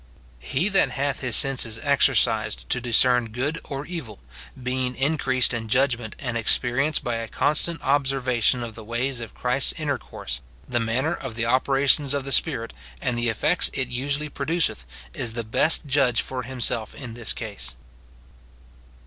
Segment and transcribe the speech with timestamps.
[0.39, 4.19] He that hath his senses exercised to discern good or evil,
[4.63, 9.73] being increased in judgment and experience by a constant observation of the ways of Christ's
[9.73, 14.87] intercourse, the manner of the operations of the Spirit, and the effects it usually produceth,
[15.13, 17.75] is the best judge for himself in this case.